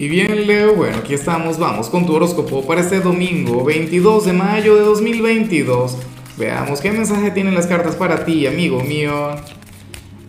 Y 0.00 0.06
bien, 0.06 0.46
Leo, 0.46 0.76
bueno, 0.76 0.98
aquí 0.98 1.12
estamos, 1.12 1.58
vamos 1.58 1.90
con 1.90 2.06
tu 2.06 2.14
horóscopo 2.14 2.64
para 2.64 2.82
este 2.82 3.00
domingo, 3.00 3.64
22 3.64 4.26
de 4.26 4.32
mayo 4.32 4.76
de 4.76 4.82
2022. 4.82 5.98
Veamos 6.36 6.80
qué 6.80 6.92
mensaje 6.92 7.32
tienen 7.32 7.56
las 7.56 7.66
cartas 7.66 7.96
para 7.96 8.24
ti, 8.24 8.46
amigo 8.46 8.80
mío. 8.80 9.30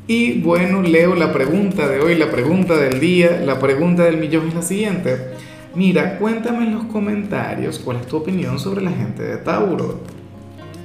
Y 0.07 0.41
bueno, 0.41 0.81
Leo, 0.81 1.13
la 1.13 1.31
pregunta 1.31 1.87
de 1.87 1.99
hoy, 1.99 2.15
la 2.15 2.31
pregunta 2.31 2.77
del 2.77 2.99
día, 2.99 3.43
la 3.45 3.59
pregunta 3.59 4.05
del 4.05 4.17
millón 4.17 4.47
es 4.47 4.55
la 4.55 4.63
siguiente. 4.63 5.35
Mira, 5.75 6.17
cuéntame 6.17 6.65
en 6.65 6.73
los 6.73 6.86
comentarios 6.86 7.77
cuál 7.77 7.97
es 7.97 8.07
tu 8.07 8.17
opinión 8.17 8.57
sobre 8.57 8.81
la 8.81 8.89
gente 8.89 9.21
de 9.21 9.38
Tauro. 9.38 9.99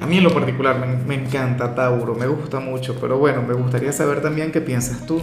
A 0.03 0.07
mí 0.07 0.19
en 0.19 0.25
lo 0.25 0.35
particular 0.35 0.79
me, 0.79 1.17
me 1.17 1.25
encanta 1.25 1.75
Tauro, 1.75 2.15
me 2.15 2.27
gusta 2.27 2.61
mucho, 2.61 2.99
pero 3.01 3.17
bueno, 3.17 3.41
me 3.41 3.55
gustaría 3.55 3.93
saber 3.93 4.21
también 4.21 4.53
qué 4.53 4.61
piensas 4.61 5.07
tú. 5.07 5.23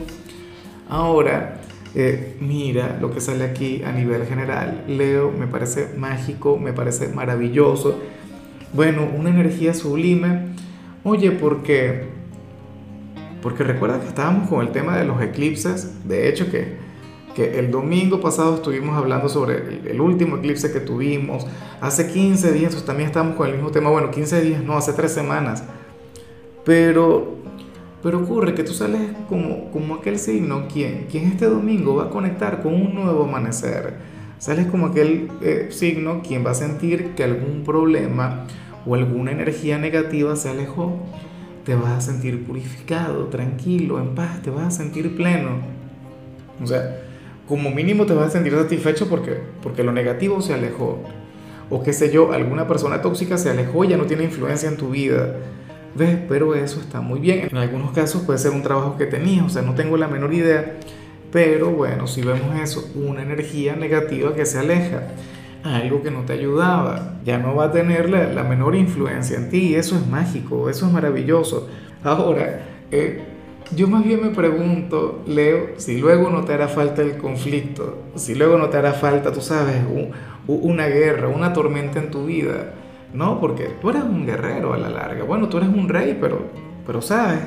Ahora, 0.90 1.61
eh, 1.96 2.38
mira 2.40 2.98
lo 3.02 3.12
que 3.12 3.22
sale 3.22 3.44
aquí 3.44 3.84
a 3.84 3.92
nivel 3.92 4.26
general. 4.26 4.86
Leo, 4.88 5.32
me 5.32 5.48
parece 5.48 5.90
mágico, 5.98 6.58
me 6.58 6.74
parece 6.74 7.10
maravilloso. 7.10 8.00
Bueno, 8.74 9.08
una 9.18 9.30
energía 9.30 9.74
sublime. 9.74 10.48
Oye, 11.04 11.32
porque 11.32 12.22
porque 13.42 13.64
recuerda 13.64 14.00
que 14.00 14.08
estábamos 14.08 14.50
con 14.50 14.62
el 14.62 14.72
tema 14.72 14.98
de 14.98 15.06
los 15.06 15.22
eclipses. 15.22 16.08
De 16.08 16.30
hecho, 16.30 16.50
que, 16.50 16.76
que 17.36 17.60
el 17.60 17.72
domingo 17.72 18.22
pasado 18.22 18.56
estuvimos 18.56 18.96
hablando 18.96 19.30
sobre 19.30 19.80
el, 19.90 20.00
último 20.00 20.38
eclipse 20.38 20.72
que 20.72 20.80
tuvimos. 20.80 21.48
Hace 21.82 22.08
15 22.08 22.52
días 22.54 22.86
también 22.86 23.08
estábamos 23.08 23.36
con 23.36 23.48
el 23.48 23.56
mismo 23.56 23.72
tema. 23.72 23.90
Bueno, 23.90 24.12
15 24.12 24.42
días, 24.42 24.64
no, 24.64 24.78
hace 24.78 24.94
3 24.94 25.12
semanas. 25.12 25.64
Pero 26.64 27.38
pero 28.04 28.20
ocurre 28.20 28.56
que 28.56 28.64
tú 28.64 28.74
sales 28.74 29.02
como, 29.30 29.70
como 29.72 29.96
aquel 29.96 30.18
signo 30.18 30.68
quien, 30.68 31.06
quien 31.10 31.26
este 31.26 31.46
domingo 31.46 31.96
va 31.96 32.06
a 32.06 32.10
conectar 32.10 32.62
con 32.62 32.74
un 32.74 32.96
nuevo 32.96 33.26
amanecer. 33.26 33.96
Sales 34.40 34.66
como 34.68 34.88
aquel 34.88 35.30
eh, 35.42 35.68
signo 35.70 36.22
quien 36.24 36.44
va 36.46 36.52
a 36.52 36.56
sentir 36.56 37.12
que 37.16 37.24
algún 37.24 37.64
problema 37.64 38.48
o 38.88 38.96
alguna 38.96 39.32
energía 39.32 39.78
negativa 39.78 40.36
se 40.36 40.50
alejó. 40.50 40.98
Te 41.64 41.76
vas 41.76 41.92
a 41.92 42.02
sentir 42.02 42.44
purificado, 42.44 43.26
tranquilo, 43.26 44.00
en 44.00 44.16
paz, 44.16 44.42
te 44.42 44.50
vas 44.50 44.66
a 44.66 44.72
sentir 44.72 45.16
pleno. 45.16 45.60
O 46.62 46.66
sea, 46.66 47.04
como 47.48 47.70
mínimo 47.70 48.08
te 48.08 48.14
vas 48.16 48.28
a 48.28 48.32
sentir 48.32 48.54
satisfecho 48.54 49.08
porque, 49.08 49.38
porque 49.62 49.84
lo 49.84 49.92
negativo 49.92 50.42
se 50.42 50.56
alejó. 50.56 51.04
O 51.70 51.84
qué 51.84 51.94
sé 51.94 52.12
yo, 52.12 52.34
alguna 52.34 52.68
persona 52.68 53.02
tóxica 53.04 53.38
se 53.38 53.52
alejó 53.52 53.84
y 53.84 53.90
ya 53.90 53.98
no 53.98 54.06
tiene 54.06 54.24
influencia 54.24 54.68
en 54.68 54.78
tu 54.78 54.90
vida 54.90 55.36
¿Ves? 55.96 56.18
Pero 56.28 56.56
eso 56.56 56.80
está 56.80 57.02
muy 57.02 57.20
bien. 57.20 57.48
En 57.52 57.58
algunos 57.58 57.92
casos 57.92 58.22
puede 58.24 58.40
ser 58.40 58.52
un 58.52 58.64
trabajo 58.64 58.98
que 58.98 59.06
tenías, 59.06 59.46
o 59.46 59.50
sea, 59.50 59.62
no 59.62 59.76
tengo 59.76 59.98
la 59.98 60.08
menor 60.08 60.34
idea. 60.34 60.78
Pero 61.32 61.72
bueno, 61.72 62.08
si 62.08 62.22
vemos 62.22 62.60
eso, 62.62 62.90
una 62.96 63.24
energía 63.24 63.76
negativa 63.76 64.34
que 64.36 64.46
se 64.46 64.60
aleja, 64.60 65.08
algo 65.64 66.02
que 66.02 66.12
no 66.12 66.22
te 66.22 66.34
ayudaba, 66.34 67.20
ya 67.24 67.38
no 67.38 67.56
va 67.56 67.66
a 67.66 67.72
tener 67.72 68.10
la, 68.10 68.28
la 68.28 68.44
menor 68.44 68.76
influencia 68.76 69.38
en 69.38 69.50
ti. 69.50 69.76
Eso 69.76 69.96
es 69.96 70.08
mágico, 70.08 70.70
eso 70.70 70.88
es 70.88 70.92
maravilloso. 70.92 71.70
Ahora, 72.04 72.66
eh, 72.92 73.22
yo 73.76 73.88
más 73.88 74.04
bien 74.04 74.22
me 74.22 74.30
pregunto, 74.32 75.24
Leo, 75.26 75.70
si 75.78 75.98
luego 75.98 76.30
no 76.30 76.44
te 76.44 76.54
hará 76.54 76.68
falta 76.68 77.02
el 77.02 77.18
conflicto, 77.18 78.04
si 78.16 78.36
luego 78.36 78.58
no 78.58 78.70
te 78.70 78.78
hará 78.78 78.94
falta, 78.94 79.32
tú 79.32 79.42
sabes, 79.42 79.78
un, 79.90 80.12
una 80.48 80.88
guerra, 80.88 81.30
una 81.30 81.54
tormenta 81.54 82.00
en 82.00 82.12
tu 82.12 82.26
vida 82.26 82.74
no, 83.14 83.40
porque 83.40 83.76
tú 83.82 83.90
eres 83.90 84.04
un 84.04 84.26
guerrero 84.26 84.74
a 84.74 84.78
la 84.78 84.90
larga. 84.90 85.24
Bueno, 85.24 85.50
tú 85.50 85.58
eres 85.58 85.70
un 85.70 85.90
rey, 85.90 86.18
pero, 86.20 86.40
pero 86.86 87.02
sabes, 87.02 87.40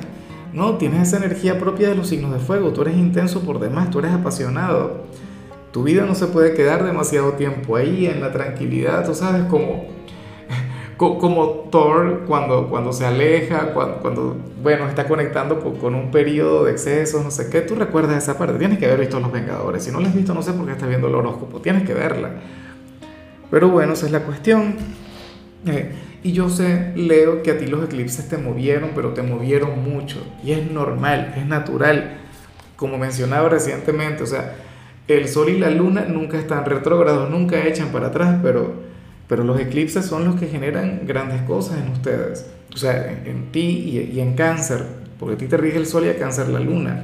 no, 0.53 0.77
tienes 0.77 1.07
esa 1.07 1.17
energía 1.17 1.59
propia 1.59 1.89
de 1.89 1.95
los 1.95 2.07
signos 2.07 2.31
de 2.31 2.39
fuego. 2.39 2.71
Tú 2.71 2.81
eres 2.81 2.95
intenso 2.95 3.41
por 3.41 3.59
demás, 3.59 3.89
tú 3.89 3.99
eres 3.99 4.11
apasionado. 4.11 5.05
Tu 5.71 5.83
vida 5.83 6.05
no 6.05 6.15
se 6.15 6.27
puede 6.27 6.53
quedar 6.53 6.85
demasiado 6.85 7.33
tiempo 7.33 7.75
ahí 7.75 8.05
en 8.05 8.21
la 8.21 8.31
tranquilidad, 8.31 9.05
tú 9.05 9.13
sabes, 9.13 9.43
como, 9.45 9.87
como 10.97 11.47
Thor 11.69 12.21
cuando, 12.25 12.69
cuando 12.69 12.93
se 12.93 13.05
aleja, 13.05 13.73
cuando, 13.73 14.37
bueno, 14.63 14.87
está 14.87 15.05
conectando 15.05 15.59
con, 15.59 15.93
un 15.93 16.11
periodo 16.11 16.63
de 16.63 16.71
excesos, 16.71 17.21
no 17.23 17.31
sé 17.31 17.49
qué. 17.49 17.59
Tú 17.59 17.75
recuerdas 17.75 18.23
esa 18.23 18.37
parte, 18.37 18.57
tienes 18.57 18.79
que 18.79 18.85
haber 18.85 19.01
visto 19.01 19.19
Los 19.19 19.33
Vengadores. 19.33 19.83
Si 19.83 19.91
no 19.91 19.99
la 19.99 20.07
has 20.07 20.15
visto, 20.15 20.33
no 20.33 20.41
sé 20.41 20.53
por 20.53 20.65
qué 20.65 20.71
estás 20.71 20.87
viendo 20.87 21.07
el 21.09 21.15
horóscopo, 21.15 21.59
tienes 21.59 21.83
que 21.83 21.93
verla. 21.93 22.29
Pero 23.51 23.69
bueno, 23.69 23.91
esa 23.93 24.05
es 24.05 24.13
la 24.13 24.21
cuestión. 24.21 24.75
Eh, 25.65 25.91
y 26.23 26.31
yo 26.31 26.49
sé, 26.49 26.93
Leo, 26.95 27.43
que 27.43 27.51
a 27.51 27.57
ti 27.57 27.67
los 27.67 27.83
eclipses 27.83 28.27
te 28.27 28.37
movieron, 28.37 28.91
pero 28.95 29.13
te 29.13 29.21
movieron 29.21 29.83
mucho. 29.83 30.25
Y 30.43 30.51
es 30.51 30.71
normal, 30.71 31.33
es 31.37 31.45
natural. 31.45 32.17
Como 32.75 32.97
mencionaba 32.97 33.49
recientemente, 33.49 34.23
o 34.23 34.25
sea, 34.25 34.55
el 35.07 35.27
Sol 35.27 35.49
y 35.49 35.59
la 35.59 35.69
Luna 35.69 36.05
nunca 36.07 36.39
están 36.39 36.65
retrógrados, 36.65 37.29
nunca 37.29 37.65
echan 37.65 37.89
para 37.89 38.07
atrás, 38.07 38.39
pero, 38.41 38.73
pero 39.27 39.43
los 39.43 39.59
eclipses 39.59 40.05
son 40.05 40.25
los 40.25 40.39
que 40.39 40.47
generan 40.47 41.01
grandes 41.05 41.41
cosas 41.43 41.77
en 41.79 41.91
ustedes. 41.91 42.47
O 42.73 42.77
sea, 42.77 43.21
en, 43.25 43.51
ti 43.51 43.59
y, 43.59 44.17
y, 44.17 44.19
en 44.19 44.33
cáncer, 44.33 44.83
porque 45.19 45.35
a 45.35 45.37
ti 45.37 45.45
te 45.45 45.57
rige 45.57 45.77
el 45.77 45.85
Sol 45.85 46.05
y 46.05 46.09
a 46.09 46.17
cáncer 46.17 46.49
la 46.49 46.59
Luna. 46.59 47.03